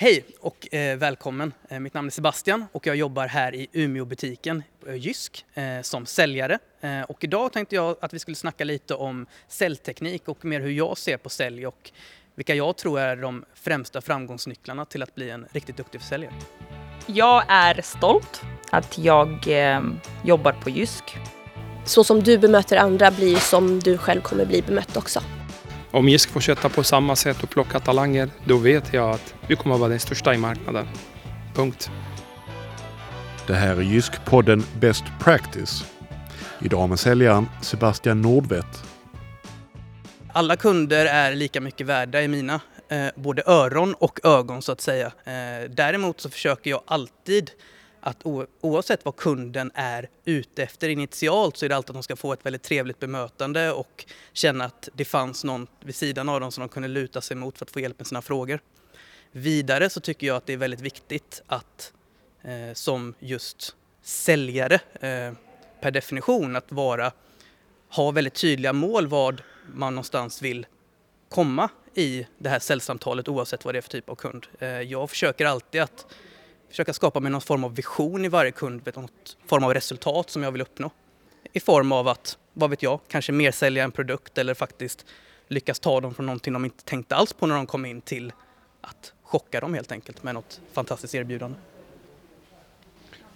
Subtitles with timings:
[0.00, 1.52] Hej och eh, välkommen!
[1.68, 6.06] Eh, mitt namn är Sebastian och jag jobbar här i Umeåbutiken eh, Jysk eh, som
[6.06, 6.58] säljare.
[6.80, 10.70] Eh, och idag tänkte jag att vi skulle snacka lite om säljteknik och mer hur
[10.70, 11.90] jag ser på sälj och
[12.34, 16.34] vilka jag tror är de främsta framgångsnycklarna till att bli en riktigt duktig försäljare.
[17.06, 19.82] Jag är stolt att jag eh,
[20.24, 21.16] jobbar på Jysk.
[21.84, 25.22] Så som du bemöter andra blir som du själv kommer bli bemött också.
[25.90, 29.74] Om Jysk fortsätter på samma sätt och plocka talanger, då vet jag att vi kommer
[29.74, 30.88] att vara den största i marknaden.
[31.54, 31.90] Punkt.
[33.46, 35.84] Det här är Jysk-podden Best Practice.
[36.60, 38.84] Idag med säljaren Sebastian Nordvett.
[40.32, 44.80] Alla kunder är lika mycket värda i mina eh, både öron och ögon så att
[44.80, 45.06] säga.
[45.06, 47.50] Eh, däremot så försöker jag alltid
[48.00, 48.22] att
[48.60, 52.32] oavsett vad kunden är ute efter initialt så är det alltid att de ska få
[52.32, 56.60] ett väldigt trevligt bemötande och känna att det fanns någon vid sidan av dem som
[56.62, 58.60] de kunde luta sig mot för att få hjälp med sina frågor.
[59.32, 61.92] Vidare så tycker jag att det är väldigt viktigt att
[62.42, 65.32] eh, som just säljare eh,
[65.80, 67.12] per definition att vara,
[67.88, 69.42] ha väldigt tydliga mål vad
[69.74, 70.66] man någonstans vill
[71.28, 74.46] komma i det här säljsamtalet oavsett vad det är för typ av kund.
[74.58, 76.06] Eh, jag försöker alltid att
[76.68, 80.42] försöka skapa mig någon form av vision i varje kund, något form av resultat som
[80.42, 80.90] jag vill uppnå.
[81.52, 85.06] I form av att, vad vet jag, kanske mer sälja en produkt eller faktiskt
[85.48, 88.32] lyckas ta dem från någonting de inte tänkte alls på när de kom in till
[88.80, 91.58] att chocka dem helt enkelt med något fantastiskt erbjudande.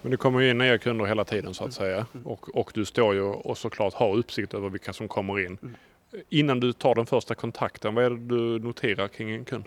[0.01, 2.27] Men det kommer ju in nya kunder hela tiden så att säga Mm.
[2.27, 5.57] och, och du står ju och såklart har uppsikt över vilka som kommer in.
[5.61, 5.75] Mm.
[6.29, 9.65] Innan du tar den första kontakten, vad är det du noterar kring en kund?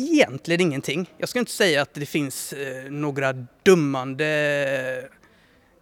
[0.00, 1.10] Egentligen ingenting.
[1.18, 3.32] Jag ska inte säga att det finns eh, några
[3.62, 5.08] dummande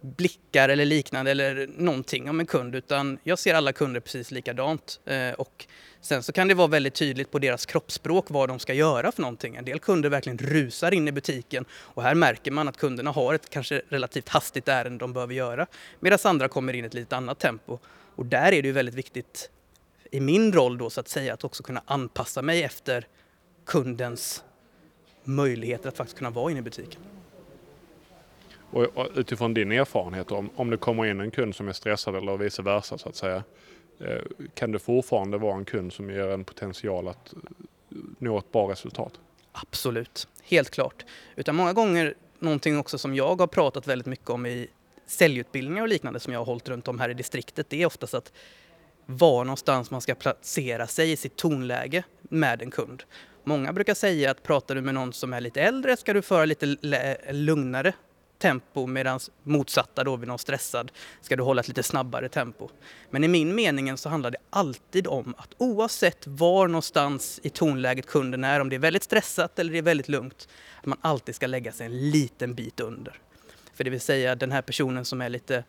[0.01, 4.99] blickar eller liknande eller någonting om en kund utan jag ser alla kunder precis likadant.
[5.05, 5.65] Eh, och
[6.01, 9.21] sen så kan det vara väldigt tydligt på deras kroppsspråk vad de ska göra för
[9.21, 9.55] någonting.
[9.55, 13.33] En del kunder verkligen rusar in i butiken och här märker man att kunderna har
[13.33, 15.67] ett kanske relativt hastigt ärende de behöver göra
[15.99, 17.79] medan andra kommer in i ett lite annat tempo.
[18.15, 19.49] Och där är det ju väldigt viktigt
[20.11, 23.07] i min roll då så att säga att också kunna anpassa mig efter
[23.67, 24.43] kundens
[25.23, 27.01] möjligheter att faktiskt kunna vara inne i butiken.
[28.69, 32.37] Och, utifrån din erfarenhet, om, om det kommer in en kund som är stressad eller
[32.37, 33.43] vice versa så att säga.
[33.99, 34.21] Eh,
[34.53, 37.39] kan det fortfarande vara en kund som ger en potential att eh,
[38.19, 39.13] nå ett bra resultat?
[39.51, 41.05] Absolut, helt klart.
[41.35, 44.67] Utan många gånger någonting också som jag har pratat väldigt mycket om i
[45.05, 48.13] säljutbildningar och liknande som jag har hållit runt om här i distriktet, det är oftast
[48.13, 48.33] att
[49.05, 53.03] var någonstans man ska placera sig i sitt tonläge med en kund.
[53.47, 56.45] Många brukar säga att pratar du med någon som är lite äldre ska du föra
[56.45, 57.93] lite eh, lugnare
[58.39, 60.91] tempo medan motsatta då vid någon stressad
[61.21, 62.69] ska du hålla ett lite snabbare tempo.
[63.09, 68.05] Men i min mening så handlar det alltid om att oavsett var någonstans i tonläget
[68.05, 70.47] kunden är, om det är väldigt stressat eller det är väldigt lugnt,
[70.79, 73.19] att man alltid ska lägga sig en liten bit under.
[73.73, 75.63] För det vill säga den här personen som är lite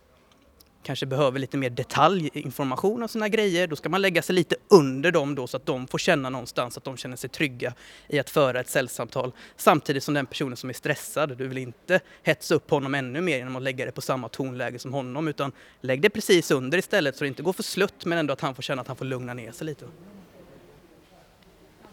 [0.88, 5.12] kanske behöver lite mer detaljinformation om sina grejer, då ska man lägga sig lite under
[5.12, 7.74] dem då så att de får känna någonstans att de känner sig trygga
[8.08, 9.32] i att föra ett säljsamtal.
[9.56, 13.38] Samtidigt som den personen som är stressad, du vill inte hetsa upp honom ännu mer
[13.38, 17.16] genom att lägga det på samma tonläge som honom utan lägg det precis under istället
[17.16, 19.04] så det inte går för slutt men ändå att han får känna att han får
[19.04, 19.84] lugna ner sig lite.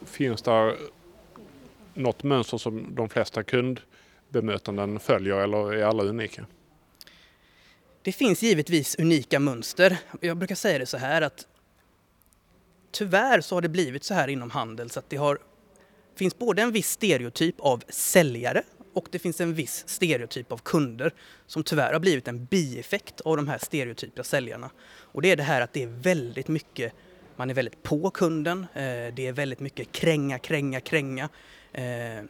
[0.05, 0.75] Finns det
[1.93, 6.45] något mönster som de flesta kundbemötanden följer eller är alla unika?
[8.05, 9.97] Det finns givetvis unika mönster.
[10.21, 11.47] Jag brukar säga det så här att
[12.91, 15.39] tyvärr så har det blivit så här inom handel så att det har,
[16.15, 21.13] finns både en viss stereotyp av säljare och det finns en viss stereotyp av kunder
[21.47, 24.69] som tyvärr har blivit en bieffekt av de här stereotypa säljarna.
[24.85, 26.93] Och det är det här att det är väldigt mycket,
[27.35, 31.29] man är väldigt på kunden, eh, det är väldigt mycket kränga, kränga, kränga.
[31.73, 32.23] Eh,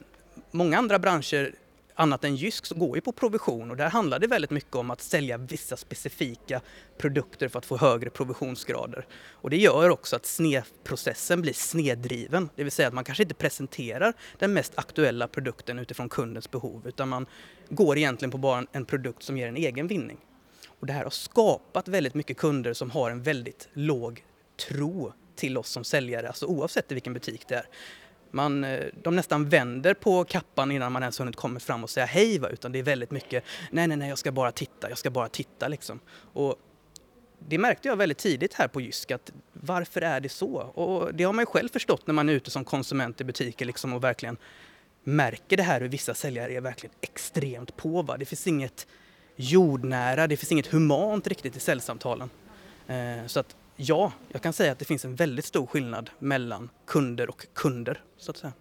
[0.51, 1.55] många andra branscher
[1.95, 4.91] annat än Jysk så går ju på provision och där handlar det väldigt mycket om
[4.91, 6.61] att sälja vissa specifika
[6.97, 9.05] produkter för att få högre provisionsgrader.
[9.31, 13.35] Och det gör också att snedprocessen blir snedriven, det vill säga att man kanske inte
[13.35, 17.25] presenterar den mest aktuella produkten utifrån kundens behov utan man
[17.69, 20.17] går egentligen på bara en produkt som ger en egen vinning.
[20.79, 24.23] Och det här har skapat väldigt mycket kunder som har en väldigt låg
[24.67, 27.65] tro till oss som säljare, alltså oavsett i vilken butik det är.
[28.31, 32.05] Man, eh, de nästan vänder på kappan innan man ens hunnit komma fram och säga
[32.05, 32.49] hej, va?
[32.49, 35.27] utan det är väldigt mycket nej, nej, nej, jag ska bara titta, jag ska bara
[35.27, 35.99] titta liksom.
[36.33, 36.55] Och
[37.39, 40.55] det märkte jag väldigt tidigt här på Jysk, att varför är det så?
[40.55, 43.65] Och det har man ju själv förstått när man är ute som konsument i butiker
[43.65, 44.37] liksom och verkligen
[45.03, 48.01] märker det här hur vissa säljare är verkligen extremt på.
[48.01, 48.17] Va?
[48.17, 48.87] Det finns inget
[49.35, 52.29] jordnära, det finns inget humant riktigt i säljsamtalen.
[52.87, 56.69] Eh, så att ja, jag kan säga att det finns en väldigt stor skillnad mellan
[56.85, 58.53] kunder och kunder, så att säga.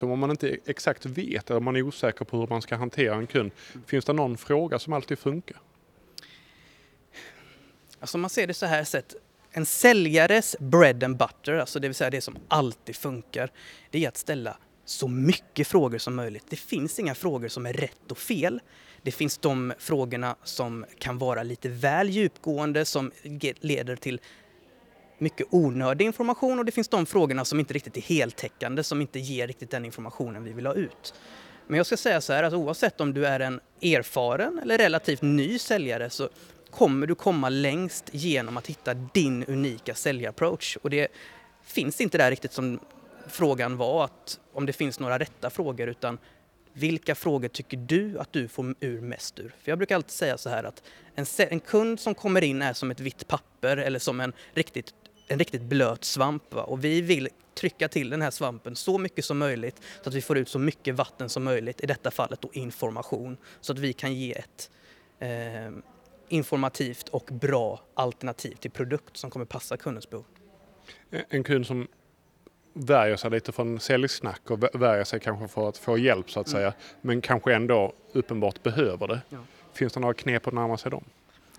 [0.00, 3.26] Om man inte exakt vet eller man är osäker på hur man ska hantera en
[3.26, 3.50] kund,
[3.86, 5.56] finns det någon fråga som alltid funkar?
[8.00, 9.14] Alltså man ser det så här sett,
[9.50, 13.50] en säljares bread and butter, alltså det vill säga det som alltid funkar,
[13.90, 16.44] det är att ställa så mycket frågor som möjligt.
[16.48, 18.60] Det finns inga frågor som är rätt och fel.
[19.02, 23.12] Det finns de frågorna som kan vara lite väl djupgående, som
[23.60, 24.20] leder till
[25.20, 29.18] mycket onödig information och det finns de frågorna som inte riktigt är heltäckande, som inte
[29.18, 31.14] ger riktigt den informationen vi vill ha ut.
[31.66, 35.22] Men jag ska säga så här att oavsett om du är en erfaren eller relativt
[35.22, 36.28] ny säljare så
[36.70, 40.76] kommer du komma längst genom att hitta din unika säljapproach.
[40.82, 41.08] Och det
[41.62, 42.80] finns inte där riktigt som
[43.28, 46.18] frågan var, att om det finns några rätta frågor, utan
[46.72, 49.54] vilka frågor tycker du att du får ur mest ur?
[49.62, 50.82] För jag brukar alltid säga så här att
[51.14, 54.94] en, en kund som kommer in är som ett vitt papper eller som en riktigt,
[55.30, 56.54] en riktigt blöt svamp.
[56.54, 56.62] Va?
[56.62, 60.22] Och vi vill trycka till den här svampen så mycket som möjligt så att vi
[60.22, 63.92] får ut så mycket vatten som möjligt, i detta fallet då information, så att vi
[63.92, 64.70] kan ge ett
[65.18, 65.28] eh,
[66.28, 70.24] informativt och bra alternativ till produkt som kommer passa kundens behov.
[71.10, 71.88] En kund som
[72.72, 76.46] värjer sig lite från säljsnack och värjer sig kanske för att få hjälp så att
[76.46, 76.58] mm.
[76.58, 79.20] säga, men kanske ändå uppenbart behöver det.
[79.28, 79.38] Ja.
[79.72, 81.04] Finns det några knep att närma sig dem?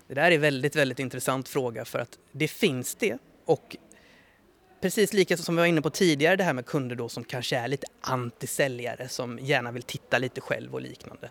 [0.06, 3.76] Det där är en väldigt, väldigt intressant fråga för att det finns det och
[4.80, 7.56] precis lika som vi var inne på tidigare det här med kunder då som kanske
[7.56, 11.30] är lite antisäljare som gärna vill titta lite själv och liknande.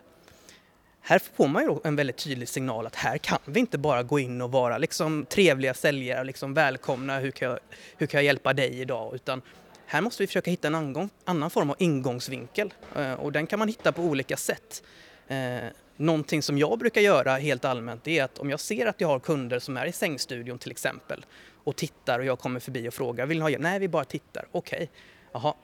[1.00, 4.18] Här får man ju en väldigt tydlig signal att här kan vi inte bara gå
[4.18, 7.58] in och vara liksom trevliga säljare, liksom välkomna, hur kan, jag,
[7.96, 9.14] hur kan jag hjälpa dig idag?
[9.14, 9.42] Utan
[9.86, 13.58] här måste vi försöka hitta en annan, annan form av ingångsvinkel eh, och den kan
[13.58, 14.82] man hitta på olika sätt.
[15.28, 15.58] Eh,
[15.96, 19.20] någonting som jag brukar göra helt allmänt är att om jag ser att jag har
[19.20, 21.24] kunder som är i sängstudion till exempel
[21.64, 23.62] och tittar och jag kommer förbi och frågar vill ni ha hjälp?
[23.62, 24.46] Nej, vi bara tittar.
[24.52, 24.88] Okej, okay.
[25.32, 25.54] jaha,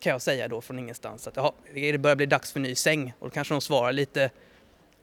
[0.00, 3.12] kan jag säga då från ingenstans att jaha, det börjar bli dags för ny säng
[3.18, 4.30] och då kanske de svarar lite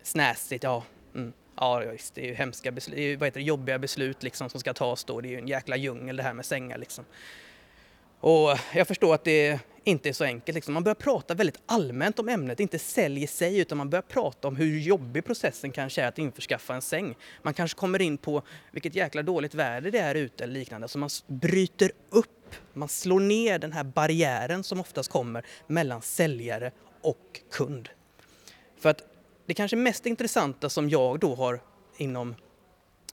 [0.03, 0.83] snäsigt, ja,
[1.15, 3.79] mm, ja visst, det är ju hemska beslut, det är ju, vad heter det, jobbiga
[3.79, 6.45] beslut liksom som ska tas då, det är ju en jäkla djungel det här med
[6.45, 7.05] sängar liksom.
[8.19, 10.55] Och jag förstår att det inte är så enkelt.
[10.55, 10.73] Liksom.
[10.73, 14.47] Man börjar prata väldigt allmänt om ämnet, inte sälj i sig, utan man börjar prata
[14.47, 17.15] om hur jobbig processen kanske är att införskaffa en säng.
[17.41, 18.41] Man kanske kommer in på
[18.71, 20.87] vilket jäkla dåligt väder det är ute eller liknande.
[20.87, 26.71] Så man bryter upp, man slår ner den här barriären som oftast kommer mellan säljare
[27.01, 27.89] och kund.
[28.79, 29.03] För att
[29.45, 31.61] det kanske mest intressanta som jag då har
[31.97, 32.35] inom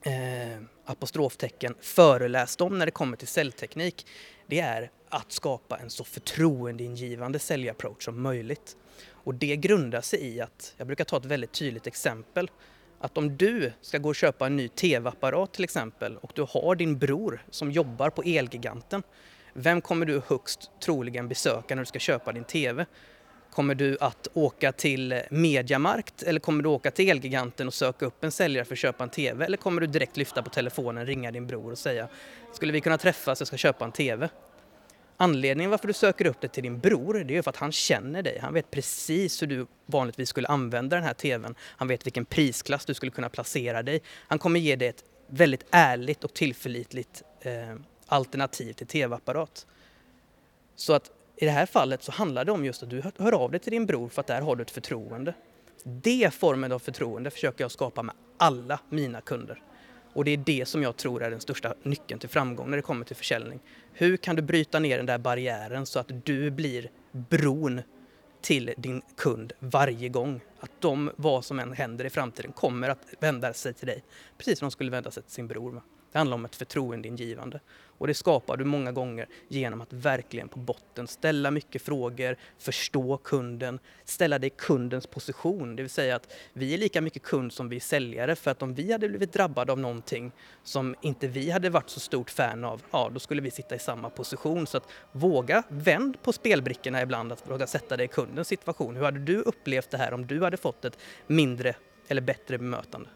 [0.03, 4.06] eh, apostroftecken föreläst om när det kommer till säljteknik,
[4.47, 8.76] det är att skapa en så förtroendeingivande säljapproach som möjligt.
[9.11, 12.50] Och det grundar sig i att, jag brukar ta ett väldigt tydligt exempel,
[12.99, 16.75] att om du ska gå och köpa en ny tv-apparat till exempel och du har
[16.75, 19.02] din bror som jobbar på Elgiganten,
[19.52, 22.87] vem kommer du högst troligen besöka när du ska köpa din tv?
[23.50, 28.25] Kommer du att åka till Mediamarkt eller kommer du åka till Elgiganten och söka upp
[28.25, 29.44] en säljare för att köpa en TV?
[29.44, 32.08] Eller kommer du direkt lyfta på telefonen, ringa din bror och säga
[32.52, 34.28] Skulle vi kunna träffas, jag ska köpa en TV?
[35.16, 38.22] Anledningen varför du söker upp det till din bror, det är för att han känner
[38.22, 38.38] dig.
[38.38, 41.55] Han vet precis hur du vanligtvis skulle använda den här TVn.
[41.61, 44.02] Han vet vilken prisklass du skulle kunna placera dig.
[44.28, 47.76] Han kommer ge dig ett väldigt ärligt och tillförlitligt eh,
[48.06, 49.66] alternativ till TV-apparat.
[50.76, 53.50] Så att i det här fallet så handlar det om just att du hör av
[53.50, 55.35] dig till din bror för att där har du ett förtroende.
[55.85, 59.62] Det formen av förtroende försöker jag skapa med alla mina kunder.
[60.14, 62.83] Och det är det som jag tror är den största nyckeln till framgång när det
[62.83, 63.61] kommer till försäljning.
[63.92, 67.80] Hur kan du bryta ner den där barriären så att du blir bron
[68.40, 70.40] till din kund varje gång?
[70.61, 74.04] Att de, vad som än händer i framtiden, kommer att vända sig till dig.
[74.38, 75.83] Precis som de skulle vända sig till sin bror.
[76.14, 77.61] Det handlar om ett förtroendeingivande.
[77.99, 83.16] Och det skapar du många gånger genom att verkligen på botten ställa mycket frågor, förstå
[83.16, 85.76] kunden, ställa dig i kundens position.
[85.76, 88.62] Det vill säga att vi är lika mycket kund som vi är säljare för att
[88.62, 92.64] om vi hade blivit drabbade av någonting som inte vi hade varit så stort fan
[92.64, 94.66] av, ja då skulle vi sitta i samma position.
[94.66, 98.97] Så att våga vänd på spelbrickorna ibland, att våga sätta dig i kundens situation.
[98.97, 101.75] Hur hade du upplevt det här om du hade fått ett mindre
[102.09, 103.09] eller bättre bemötande?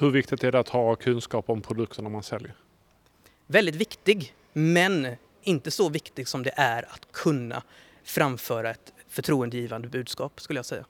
[0.00, 2.54] Hur viktigt är det att ha kunskap om produkterna man säljer?
[3.46, 7.62] Väldigt viktig, men inte så viktig som det är att kunna
[8.04, 10.84] framföra ett förtroendegivande budskap skulle jag säga.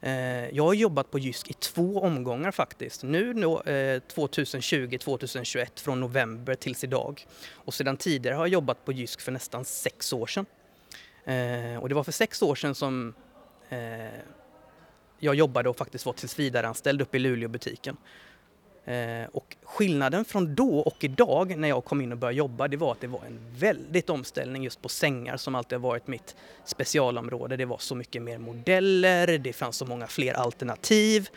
[0.00, 3.02] Eh, jag har jobbat på Jysk i två omgångar faktiskt.
[3.02, 7.26] Nu 2020-2021 eh, från november tills idag.
[7.52, 10.46] Och sedan tidigare har jag jobbat på Jysk för nästan sex år sedan.
[11.24, 13.14] Eh, och det var för sex år sedan som
[15.18, 17.96] jag jobbade och faktiskt var tillsvidareanställd uppe i Luleåbutiken.
[18.84, 22.76] Eh, och skillnaden från då och idag när jag kom in och började jobba det
[22.76, 26.36] var att det var en väldigt omställning just på sängar som alltid har varit mitt
[26.64, 27.56] specialområde.
[27.56, 31.28] Det var så mycket mer modeller, det fanns så många fler alternativ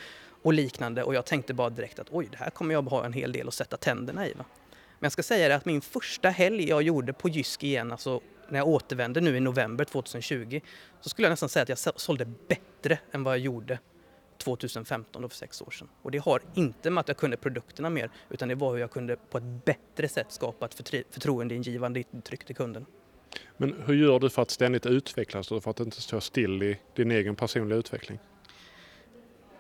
[0.43, 3.13] och liknande och jag tänkte bara direkt att oj, det här kommer jag ha en
[3.13, 4.33] hel del att sätta tänderna i.
[4.33, 4.45] Va?
[4.99, 8.21] Men jag ska säga det att min första helg jag gjorde på Jysk igen, alltså
[8.49, 10.61] när jag återvände nu i november 2020,
[11.01, 13.79] så skulle jag nästan säga att jag sålde bättre än vad jag gjorde
[14.45, 15.87] 2015 då för sex år sedan.
[16.01, 18.91] Och det har inte med att jag kunde produkterna mer utan det var hur jag
[18.91, 22.85] kunde på ett bättre sätt skapa ett förtroendeingivande intryck till kunden.
[23.57, 26.79] Men hur gör du för att ständigt utvecklas och för att inte stå still i
[26.95, 28.19] din egen personliga utveckling?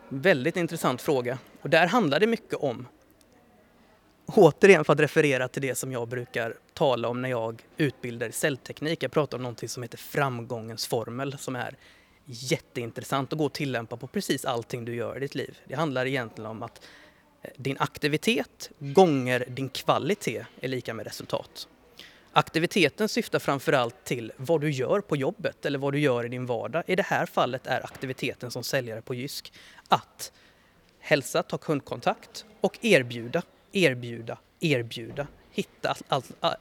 [0.09, 2.87] Väldigt intressant fråga och där handlar det mycket om
[4.27, 9.03] Återigen för att referera till det som jag brukar tala om när jag utbildar cellteknik.
[9.03, 11.75] Jag pratar om någonting som heter framgångens formel som är
[12.25, 15.59] jätteintressant att gå och tillämpa på precis allting du gör i ditt liv.
[15.65, 16.81] Det handlar egentligen om att
[17.41, 21.67] eh, din aktivitet gånger din kvalitet är lika med resultat.
[22.31, 26.45] Aktiviteten syftar framförallt till vad du gör på jobbet eller vad du gör i din
[26.45, 26.83] vardag.
[26.87, 29.53] I det här fallet är aktiviteten som säljare på Jysk
[29.87, 30.31] att
[30.99, 33.41] hälsa, ta kundkontakt och erbjuda,
[33.71, 35.27] erbjuda, erbjuda.
[35.51, 35.95] Hitta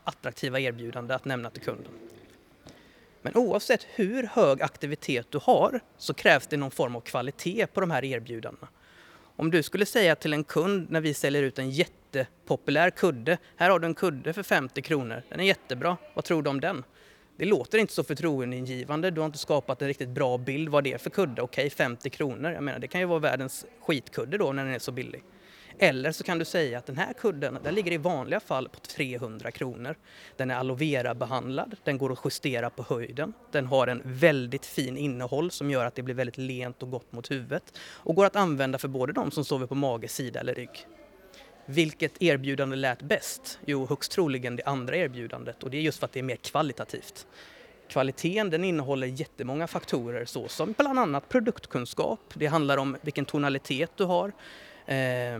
[0.04, 1.92] attraktiva erbjudanden att nämna till kunden.
[3.24, 7.80] Men oavsett hur hög aktivitet du har så krävs det någon form av kvalitet på
[7.80, 8.68] de här erbjudandena.
[9.36, 13.70] Om du skulle säga till en kund när vi säljer ut en jättepopulär kudde, här
[13.70, 16.84] har du en kudde för 50 kronor, den är jättebra, vad tror du om den?
[17.36, 20.92] Det låter inte så förtroendeingivande, du har inte skapat en riktigt bra bild vad det
[20.92, 21.42] är för kudde.
[21.42, 24.78] Okej, 50 kronor, jag menar det kan ju vara världens skitkudde då när den är
[24.78, 25.22] så billig.
[25.78, 28.80] Eller så kan du säga att den här kudden den ligger i vanliga fall på
[28.80, 29.96] 300 kronor.
[30.36, 33.32] Den är aloe vera behandlad, den går att justera på höjden.
[33.52, 37.12] Den har en väldigt fin innehåll som gör att det blir väldigt lent och gott
[37.12, 40.54] mot huvudet och går att använda för både de som sover på mage, sida eller
[40.54, 40.86] rygg.
[41.66, 43.58] Vilket erbjudande lät bäst?
[43.66, 46.36] Jo, högst troligen det andra erbjudandet och det är just för att det är mer
[46.36, 47.26] kvalitativt.
[47.88, 52.20] Kvaliteten den innehåller jättemånga faktorer såsom bland annat produktkunskap.
[52.34, 54.32] Det handlar om vilken tonalitet du har.
[54.86, 55.38] Eh,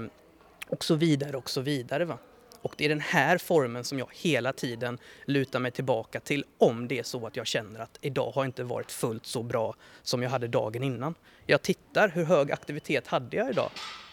[0.75, 2.05] och så vidare och så vidare.
[2.05, 2.19] Va?
[2.63, 6.89] Och det är den här formen som jag hela tiden lutar mig tillbaka till om
[6.89, 10.23] det är så att jag känner att idag har inte varit fullt så bra som
[10.23, 11.15] jag hade dagen innan.
[11.47, 13.71] Jag tittar, hur hög aktivitet hade jag idag?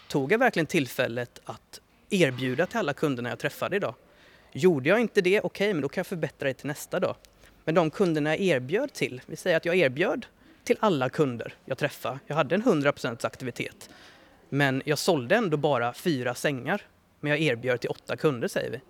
[0.08, 3.96] Tog jag verkligen tillfället att erbjuda till alla kunderna jag träffade idag?
[4.52, 7.16] Gjorde jag inte det, okej, okay, men då kan jag förbättra det till nästa dag.
[7.66, 10.26] Men de kunderna jag erbjöd till, vi säger att jag erbjöd
[10.64, 13.90] till alla kunder jag träffade, jag hade en 100% aktivitet.
[14.54, 16.82] Men jag sålde ändå bara fyra sängar.
[17.20, 18.82] Men jag erbjöd till åtta kunder säger vi.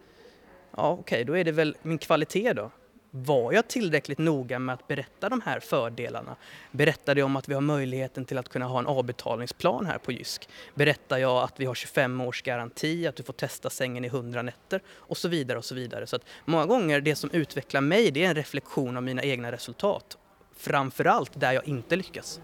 [0.78, 2.72] Ja okej, okay, då är det väl min kvalitet då.
[3.12, 6.36] Var jag tillräckligt noga med att berätta de här fördelarna?
[6.72, 10.12] Berättade jag om att vi har möjligheten till att kunna ha en avbetalningsplan här på
[10.12, 10.50] Jysk?
[10.76, 14.42] Berättade jag att vi har 25 års garanti, att du får testa sängen i 100
[14.42, 16.08] nätter och så vidare och så vidare.
[16.08, 19.52] Så att många gånger det som utvecklar mig det är en reflektion av mina egna
[19.52, 20.18] resultat.
[20.58, 22.42] Framförallt där jag inte lyckas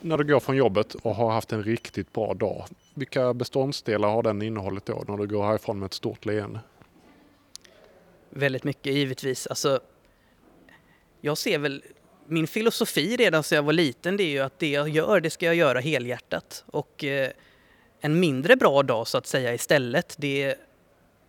[0.00, 4.22] när du går från jobbet och har haft en riktigt bra dag, vilka beståndsdelar har
[4.22, 6.60] den innehållit då när du går härifrån med ett stort leende?
[8.30, 9.46] Väldigt mycket givetvis.
[9.46, 9.80] Alltså,
[11.20, 11.82] jag ser väl
[12.26, 15.30] min filosofi redan sedan jag var liten det är ju att det jag gör, det
[15.30, 16.64] ska jag göra helhjärtat.
[16.66, 17.30] Och eh,
[18.00, 20.54] en mindre bra dag så att säga istället, det,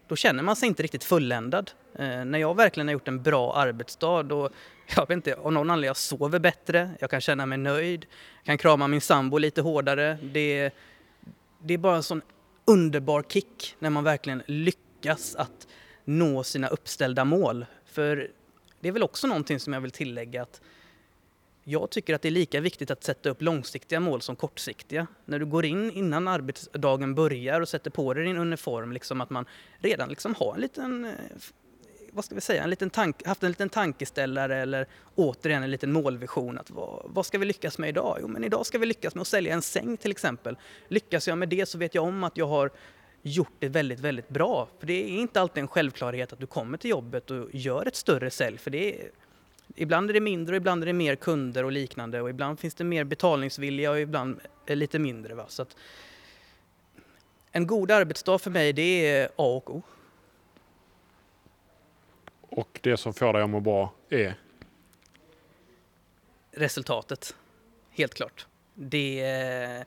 [0.07, 1.71] då känner man sig inte riktigt fulländad.
[1.95, 4.49] Eh, när jag verkligen har gjort en bra arbetsdag då
[4.95, 8.05] jag vet inte, av någon anledning jag sover bättre, jag kan känna mig nöjd,
[8.37, 10.17] jag kan krama min sambo lite hårdare.
[10.21, 10.71] Det,
[11.59, 12.21] det är bara en sån
[12.65, 15.67] underbar kick när man verkligen lyckas att
[16.05, 17.65] nå sina uppställda mål.
[17.85, 18.31] För
[18.79, 20.61] det är väl också någonting som jag vill tillägga att
[21.69, 25.07] jag tycker att det är lika viktigt att sätta upp långsiktiga mål som kortsiktiga.
[25.25, 29.29] När du går in innan arbetsdagen börjar och sätter på dig din uniform, liksom att
[29.29, 29.45] man
[29.79, 31.11] redan liksom har en liten eh,
[32.11, 35.91] vad ska vi säga, en liten tank, haft en liten tankeställare eller återigen en liten
[35.91, 36.57] målvision.
[36.57, 38.17] Att vad, vad ska vi lyckas med idag?
[38.21, 40.57] Jo, men idag ska vi lyckas med att sälja en säng till exempel.
[40.87, 42.71] Lyckas jag med det så vet jag om att jag har
[43.21, 44.67] gjort det väldigt, väldigt bra.
[44.79, 47.95] För det är inte alltid en självklarhet att du kommer till jobbet och gör ett
[47.95, 48.57] större sälj.
[48.57, 49.11] För det är,
[49.77, 52.75] ibland är det mindre och ibland är det mer kunder och liknande och ibland finns
[52.75, 55.35] det mer betalningsvilja och ibland lite mindre.
[55.35, 55.45] Va?
[55.47, 55.65] Så
[57.51, 59.81] en god arbetsdag för mig det är A och O.
[62.41, 64.35] Och det som får dig att må bra är?
[66.51, 67.35] Resultatet,
[67.89, 68.47] helt klart.
[68.73, 69.85] Det är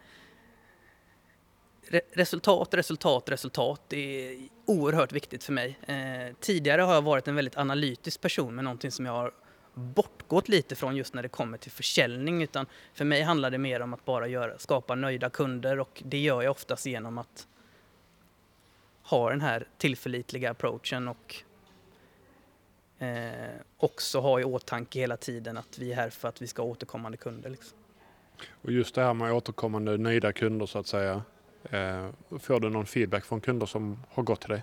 [2.13, 3.83] resultat, resultat, resultat.
[3.89, 5.79] Det är oerhört viktigt för mig.
[5.87, 9.33] Eh, tidigare har jag varit en väldigt analytisk person med någonting som jag har
[9.75, 13.81] bortgått lite från just när det kommer till försäljning utan för mig handlar det mer
[13.81, 17.47] om att bara göra, skapa nöjda kunder och det gör jag oftast genom att
[19.03, 21.37] ha den här tillförlitliga approachen och
[22.99, 26.63] eh, också ha i åtanke hela tiden att vi är här för att vi ska
[26.63, 27.51] ha återkommande kunder.
[27.51, 27.79] Liksom.
[28.51, 31.23] Och just det här med återkommande nöjda kunder så att säga.
[31.63, 32.11] Eh,
[32.41, 34.63] får du någon feedback från kunder som har gått till dig?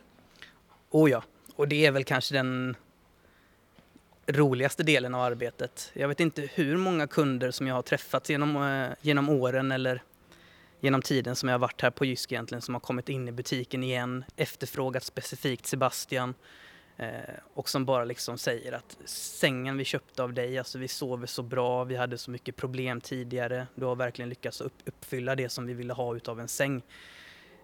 [0.90, 1.24] Oh ja,
[1.56, 2.76] och det är väl kanske den
[4.28, 5.92] roligaste delen av arbetet.
[5.94, 10.04] Jag vet inte hur många kunder som jag har träffat genom, eh, genom åren eller
[10.80, 13.32] genom tiden som jag har varit här på Jysk egentligen som har kommit in i
[13.32, 16.34] butiken igen, efterfrågat specifikt Sebastian
[16.98, 17.10] eh,
[17.54, 21.44] och som bara liksom säger att sängen vi köpte av dig, alltså vi sover så
[21.44, 25.74] bra, vi hade så mycket problem tidigare, du har verkligen lyckats uppfylla det som vi
[25.74, 26.82] ville ha utav en säng.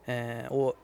[0.06, 0.76] Eh, och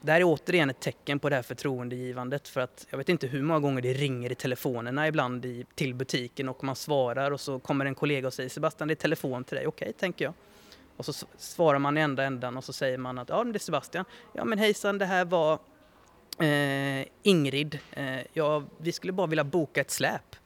[0.00, 3.26] det här är återigen ett tecken på det här förtroendegivandet för att jag vet inte
[3.26, 7.40] hur många gånger det ringer i telefonerna ibland i, till butiken och man svarar och
[7.40, 10.24] så kommer en kollega och säger Sebastian det är telefon till dig, okej okay, tänker
[10.24, 10.34] jag.
[10.96, 13.58] Och så svarar man i enda ändan och så säger man att ja det är
[13.58, 14.04] Sebastian.
[14.32, 15.58] Ja men hejsan det här var
[16.38, 17.78] eh, Ingrid.
[17.92, 20.36] Eh, ja, vi skulle bara vilja boka ett släp.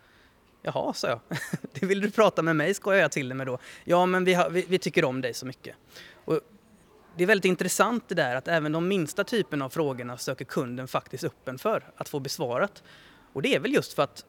[0.62, 1.20] Jaha, sa jag.
[1.72, 3.58] det vill du prata med mig, skojar jag till det med då.
[3.84, 5.76] Ja, men vi, har, vi, vi, tycker om dig så mycket.
[6.24, 6.40] Och
[7.16, 10.88] det är väldigt intressant det där att även de minsta typerna av frågorna söker kunden
[10.88, 12.82] faktiskt öppen för att få besvarat.
[13.32, 14.24] Och det är väl just för att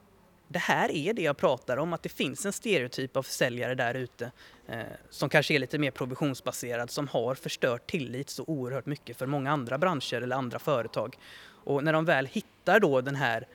[0.48, 3.94] det här är det jag pratar om, att det finns en stereotyp av säljare där
[3.94, 4.30] ute
[4.68, 9.26] eh, som kanske är lite mer provisionsbaserad, som har förstört tillit så oerhört mycket för
[9.26, 11.18] många andra branscher eller andra företag.
[11.46, 13.46] Och när de väl hittar då den här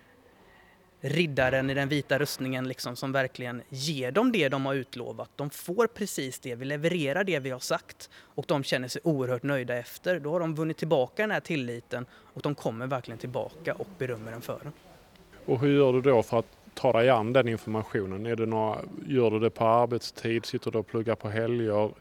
[1.02, 5.30] riddaren i den vita rustningen liksom, som verkligen ger dem det de har utlovat.
[5.36, 9.44] De får precis det, vi levererar det vi har sagt och de känner sig oerhört
[9.44, 10.20] nöjda efter.
[10.20, 14.32] Då har de vunnit tillbaka den här tilliten och de kommer verkligen tillbaka och berömmer
[14.32, 14.74] den för den.
[15.46, 18.26] Och hur gör du då för att ta dig an den informationen?
[18.26, 20.46] Är det några, gör du det på arbetstid?
[20.46, 21.92] Sitter du och pluggar på helger?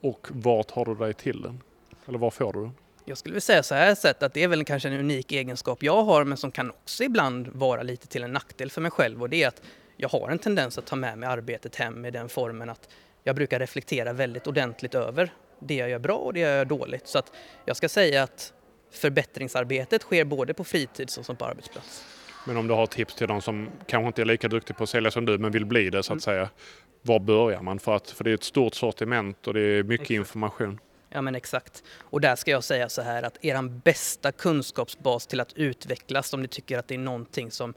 [0.00, 1.62] Och vart tar du dig till den?
[2.06, 2.72] Eller var får du den?
[3.08, 5.82] Jag skulle vilja säga så här sett att det är väl kanske en unik egenskap
[5.82, 9.22] jag har men som kan också ibland vara lite till en nackdel för mig själv
[9.22, 9.62] och det är att
[9.96, 12.88] jag har en tendens att ta med mig arbetet hem i den formen att
[13.24, 17.06] jag brukar reflektera väldigt ordentligt över det jag gör bra och det jag gör dåligt.
[17.06, 17.32] Så att
[17.64, 18.52] jag ska säga att
[18.92, 22.04] förbättringsarbetet sker både på fritid som på arbetsplats.
[22.46, 24.90] Men om du har tips till de som kanske inte är lika duktiga på att
[24.90, 26.20] sälja som du men vill bli det så att mm.
[26.20, 26.48] säga.
[27.02, 27.78] Var börjar man?
[27.78, 30.10] För, att, för det är ett stort sortiment och det är mycket Exakt.
[30.10, 30.78] information.
[31.10, 31.82] Ja men exakt.
[31.98, 36.42] Och där ska jag säga så här att eran bästa kunskapsbas till att utvecklas om
[36.42, 37.74] ni tycker att det är någonting som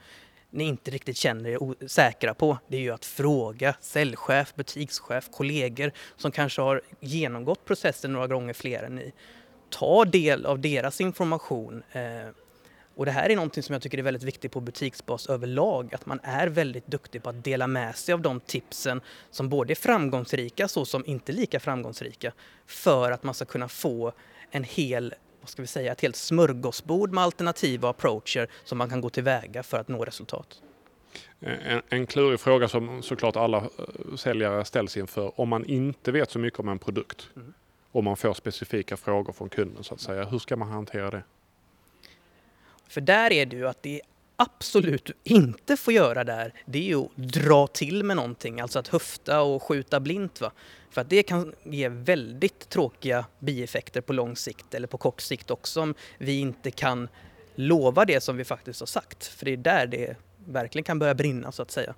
[0.50, 5.92] ni inte riktigt känner er säkra på, det är ju att fråga säljchef, butikschef, kollegor
[6.18, 9.14] som kanske har genomgått processen några gånger fler än ni.
[9.70, 11.84] Ta del av deras information.
[11.92, 12.02] Eh,
[13.02, 16.06] och det här är någonting som jag tycker är väldigt viktigt på butiksbas överlag, att
[16.06, 19.76] man är väldigt duktig på att dela med sig av de tipsen som både är
[19.76, 22.32] framgångsrika så som inte lika framgångsrika
[22.66, 24.14] för att man ska kunna få
[24.52, 29.02] en hel vad ska vi säga, ett helt smörgåsbord med alternativa approacher som man kan
[29.02, 30.62] gå tillväga för att nå resultat.
[31.40, 35.40] En, en klurig fråga som såklart alla eh, säljare ställs inför.
[35.40, 37.54] Om man inte vet så mycket om en produkt mm.
[37.92, 40.26] och man får specifika frågor från kunden så att säga.
[40.26, 41.24] Hur ska man hantera det?
[42.92, 44.02] För där är det ju att det
[44.36, 48.80] absolut du inte får göra där, det är ju att dra till med någonting, alltså
[48.80, 50.42] att höfta och skjuta blint.
[50.42, 50.52] Va?
[50.90, 55.52] För att det kan ge väldigt tråkiga bieffekter på lång sikt eller på kort sikt
[55.52, 57.08] också om vi inte kan
[57.56, 59.26] lova det som vi faktiskt har sagt.
[59.26, 61.94] För det är där det verkligen kan börja brinna så att säga.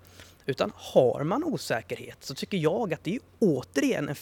[0.45, 4.15] Utan har man osäkerhet så tycker jag att det är återigen en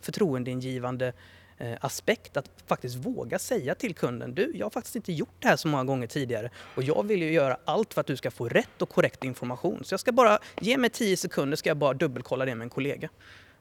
[0.00, 1.12] förtroendeingivande
[1.58, 5.48] Eh, aspekt att faktiskt våga säga till kunden du, jag har faktiskt inte gjort det
[5.48, 8.30] här så många gånger tidigare och jag vill ju göra allt för att du ska
[8.30, 9.84] få rätt och korrekt information.
[9.84, 12.70] Så jag ska bara, ge mig tio sekunder ska jag bara dubbelkolla det med en
[12.70, 13.08] kollega.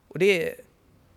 [0.08, 0.56] Och det,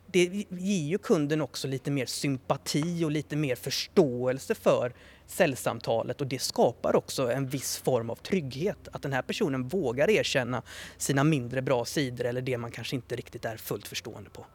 [0.06, 4.92] det ger ju kunden också lite mer sympati och lite mer förståelse för
[5.26, 8.88] säljsamtalet och det skapar också en viss form av trygghet.
[8.92, 10.62] Att den här personen vågar erkänna
[10.96, 14.46] sina mindre bra sidor eller det man kanske inte riktigt är fullt förstående på.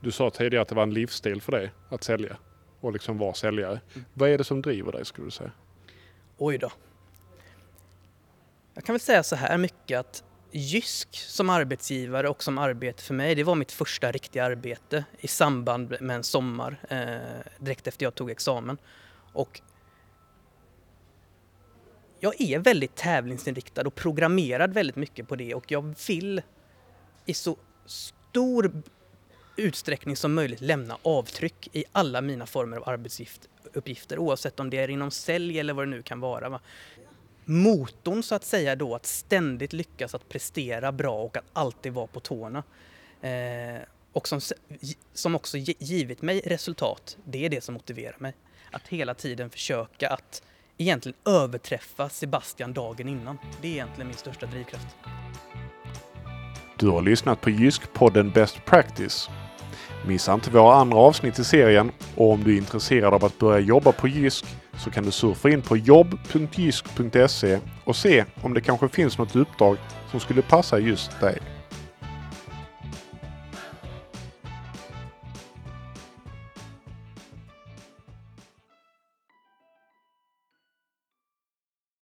[0.00, 2.36] Du sa tidigare att det var en livsstil för dig att sälja
[2.80, 3.80] och liksom vara säljare.
[3.94, 4.04] Mm.
[4.14, 5.50] Vad är det som driver dig skulle du säga?
[6.38, 6.70] Oj då.
[8.74, 13.14] Jag kan väl säga så här mycket att Jysk som arbetsgivare och som arbete för
[13.14, 18.06] mig, det var mitt första riktiga arbete i samband med en sommar eh, direkt efter
[18.06, 18.78] jag tog examen.
[19.32, 19.60] Och
[22.20, 26.42] jag är väldigt tävlingsinriktad och programmerad väldigt mycket på det och jag vill
[27.26, 27.56] i så
[27.86, 28.82] stor
[29.58, 34.90] utsträckning som möjligt lämna avtryck i alla mina former av arbetsuppgifter oavsett om det är
[34.90, 36.48] inom sälj eller vad det nu kan vara.
[36.48, 36.60] Va?
[37.48, 42.06] motorn så att säga då att ständigt lyckas att prestera bra och att alltid vara
[42.06, 42.62] på tårna.
[43.20, 44.40] Eh, och som,
[45.14, 48.34] som också givit mig resultat, det är det som motiverar mig.
[48.72, 50.42] Att hela tiden försöka att
[50.78, 53.38] egentligen överträffa Sebastian dagen innan.
[53.62, 54.86] Det är egentligen min största drivkraft.
[56.76, 59.28] Du har lyssnat på Jysk-podden Best Practice.
[60.08, 63.58] Missa inte våra andra avsnitt i serien och om du är intresserad av att börja
[63.58, 64.44] jobba på Jysk
[64.78, 69.76] så kan du surfa in på jobb.jysk.se och se om det kanske finns något uppdrag
[70.10, 71.38] som skulle passa just dig.